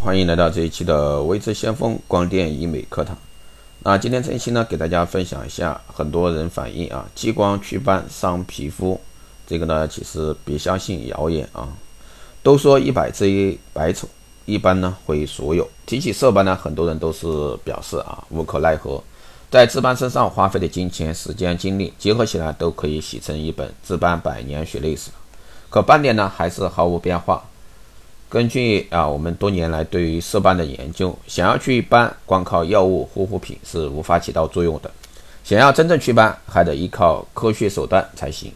[0.00, 3.18] 欢迎来到这一期的微知先锋光电医美课堂。
[3.80, 8.98] 那今天这一期呢，给大家分享一下，很多人反映啊，激光祛斑伤皮肤，
[9.44, 11.68] 这个呢，其实别相信谣言啊。
[12.44, 14.08] 都说一百之一百丑，
[14.46, 15.68] 一般呢会所有。
[15.84, 17.26] 提起色斑呢，很多人都是
[17.64, 19.02] 表示啊无可奈何，
[19.50, 25.10] 在治斑身上花费的金钱、时间、精力结合起来，都可以写成一本治斑百年血泪史。
[25.68, 27.44] 可斑点呢，还是毫无变化。
[28.30, 34.90] 根据啊，我们多年来对于色斑的研究，想要祛斑，光靠药物护肤品是无法起到作用的。
[35.44, 38.52] 想要真正祛斑，还得依靠科学手段才行。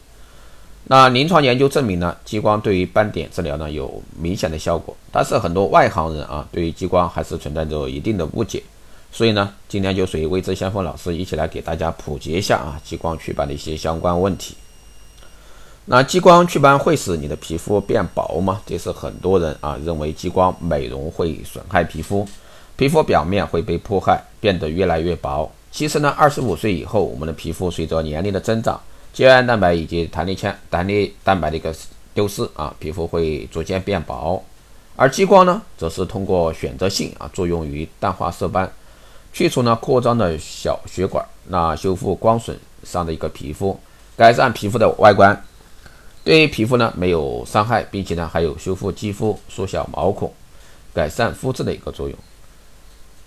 [0.84, 4.94] 那临床研究证明呢，激光对于斑点治疗呢有明显的效果。
[5.10, 8.62] 但是很多外行人啊，对于激光还是存在着一定的误解。
[9.10, 14.54] 所以呢，今天就随未知先锋老师一起来给大家普及一下啊，激光祛斑的一些相关问题。
[15.84, 18.60] 那激光祛斑会使你的皮肤变薄吗？
[18.64, 22.24] 这是很多人啊认为激光美容会损害皮肤，
[22.76, 25.50] 皮肤表面会被破坏，变得越来越薄。
[25.72, 28.80] 其实呢，二十五岁以后，我们的皮肤随着年龄的增长，
[29.12, 31.74] 胶原蛋白以及弹力纤、弹力蛋白的一个
[32.14, 34.40] 丢失啊，皮肤会逐渐变薄。
[34.94, 38.70] 而激光呢，则是通过选择性啊作用于淡化色斑，
[39.32, 43.76] 去除呢扩张的小血管，那修复光损伤的一个皮肤，
[44.16, 45.42] 改善皮肤的外观。
[46.24, 50.32] 对于皮肤呢没有伤害，并且呢还有修复肌肤、缩小毛孔、
[50.94, 52.16] 改善肤质的一个作用。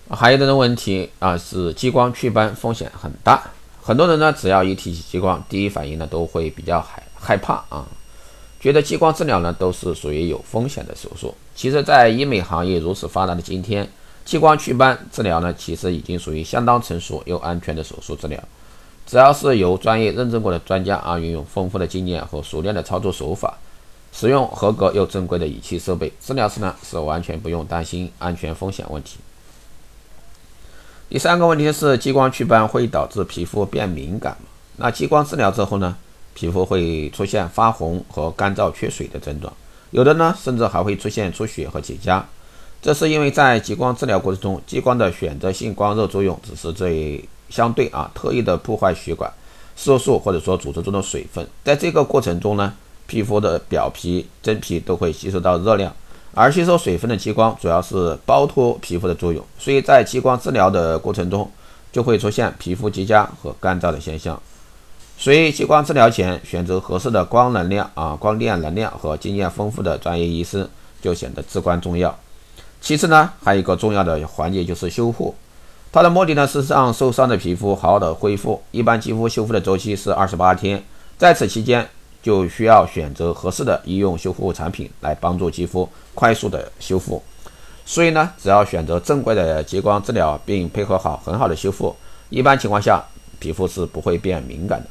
[0.08, 3.42] 还有的问题啊是激光祛斑风险很大，
[3.82, 7.84] 很多人呢只要一提起激光，第一反应呢都会比较害害怕啊，
[8.60, 11.34] 觉得激光治疗呢都是属于有风险的手术。
[11.54, 13.90] 其实，在医美行业如此发达的今天，
[14.24, 18.42] 激光祛斑治疗呢其实已经属于相当成熟又安全的手术治疗。
[19.06, 23.56] 只要是由专业认证过的专家啊，运用丰富的经验和熟练的操作手法，
[24.12, 29.18] 使用合格又正规的仪器设备，治疗时呢是完全不用担心安全风险问题。
[31.08, 34.48] 第三个问题是，激光祛斑会导致皮肤变敏感吗？
[34.78, 35.96] 那激光治疗之后呢，
[36.34, 39.52] 皮肤会出现发红和干燥缺水的症状，
[39.92, 42.20] 有的呢甚至还会出现出血和结痂。
[42.82, 47.24] 这是因为在激光治疗过程中，激光的选择性光热作用只是最。
[47.48, 49.30] 相对啊，特意的破坏血管、
[49.76, 52.72] 色素或者说组织中的水分，在这个过程中呢，
[53.06, 55.94] 皮肤的表皮、真皮都会吸收到热量，
[56.34, 61.50] 而吸收水分的激光主要是包脱皮肤的作用，所以在激光治疗的过程中
[61.92, 64.40] 就会出现皮肤结痂和干燥的现象。
[65.18, 70.68] 所以激光治疗前选择合适的光能量啊、光电能量和经验丰富的专业医师
[71.00, 72.14] 就显得至关重要。
[72.82, 75.34] 其次呢，还有一个重要的环节就是修护。
[75.92, 78.62] 它的目的呢是让受伤的皮肤好好的恢复。
[78.70, 80.82] 一般肌肤修复的周期是二十八天，
[81.16, 81.88] 在此期间
[82.22, 87.22] 就需要选择合适的医用修复产品来帮助肌肤快速的修复。
[87.86, 91.94] 所以呢，只要选择正规的激光治疗，并配合好很好的修复，
[92.28, 93.02] 一般情况下
[93.38, 94.88] 皮肤是不会变敏感的。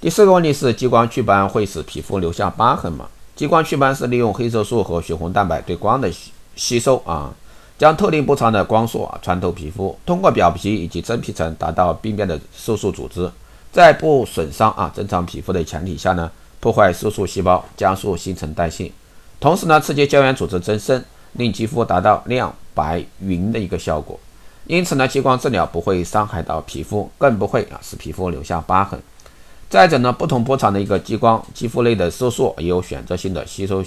[0.00, 3.08] 第四个问题是，激光祛斑会使皮肤留下疤痕吗？
[3.34, 7.34] 激光祛斑是利用黑色素和血红蛋白对光的吸吸收啊。
[7.78, 13.30] 将特定波长的光束啊穿透皮肤，通过表皮以及真皮层达到病变的色素组织，
[13.70, 18.90] 在不损伤啊正常皮肤的前提下呢，破坏色素细胞，加速新陈代谢，
[19.38, 24.18] 同时呢刺激胶原组织增生，令肌肤达到亮白匀的一个效果。
[24.66, 28.98] 因此呢，激光治疗不会伤害到皮肤，更不会啊使皮肤留下疤痕。
[29.68, 33.84] 再者呢，不同波长的一个激光，肌肤内的色素也有选择性的吸收。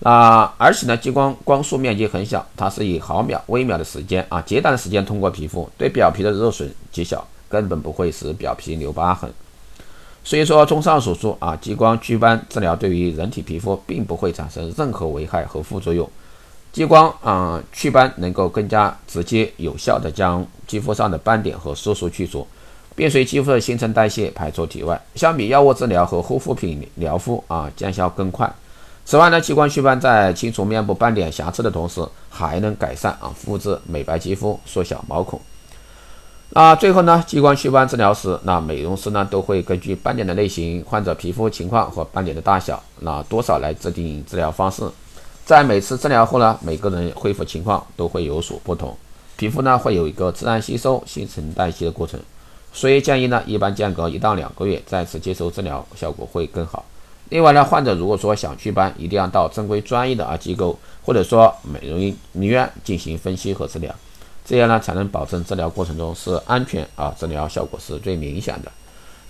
[0.00, 9.32] 那而且呢，激光光束面积很小，它是以毫秒、微秒的时间啊，极短的时间通过皮肤，对表皮的热损极小，根本不会使表皮留疤痕。
[10.22, 16.08] 所以说，综上所述啊，激光祛斑治疗对于人体皮肤并不会产生任何危害和副作用。
[16.72, 22.46] 激光啊祛斑能够更加直接有效地将肌肤上的斑点和色素去除，
[22.96, 25.00] 并随肌肤的新陈代谢排出体外。
[25.14, 28.52] 相比药物治疗和护肤品疗肤啊，见效更快。
[29.04, 35.38] 此外呢，激光祛斑在清除面部斑点瑕疵的同时，还能改善啊肤质、美白肌肤、缩小毛孔。
[36.50, 44.82] 那最后呢，激光祛斑治疗时，那美容师呢都会根据斑点的类型、患者皮肤情况和斑点的大小，那多少来制定治疗方式。
[45.44, 48.96] 在每次治疗后呢，每个人恢复情况都会有所不同，
[49.36, 52.18] 皮肤呢会有一个自然吸收、新陈代谢的过程，
[52.72, 56.82] 所以建议呢，一般间隔一到两个月再次接受治疗，效果会更好。
[57.30, 62.14] 另外呢，患者如果说想祛斑，一定要到正规专业的啊机构，或者说美容医
[62.46, 63.92] 院进行分析和治疗，
[64.44, 68.70] 这样呢才能保证治疗过程中是安全啊，治疗效果是最明显的。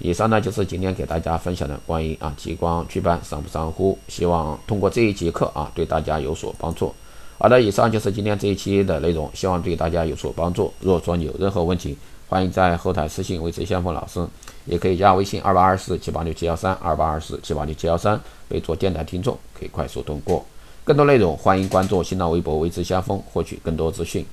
[0.01, 6.93] 以上呢就是今天给大家分享的关于啊激光祛斑伤不伤肤，希望通过这一节课啊对大家有所帮助。
[7.39, 10.73] 好的，以上就是今天这一期的内容，希望对大家有所帮助。
[10.81, 11.97] 如果说你有任何问题，
[12.29, 14.27] 欢迎在后台私信维持先锋老师，
[14.65, 18.19] 也可以加微信二八二四七八六七幺三二八二四七八六七幺三，
[18.49, 20.45] 备注电台听众，可以快速通过。
[20.85, 24.25] 更多内容，欢迎关注新浪微博维持先锋，获取更多资讯。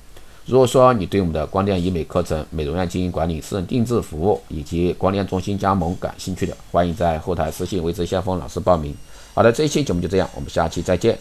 [0.44, 8.94] 如果说你对我们的光电医美课程、美容院经营管理、私人定制服务以及光电中心加盟感兴趣的，欢迎在后台私信维持先锋老师报名。
[9.34, 11.16] 好的，这一期节目就这样，我们下期再见。